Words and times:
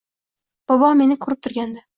Bobo 0.71 0.89
meni 1.03 1.21
ko‘rib 1.27 1.45
turgandi. 1.49 1.89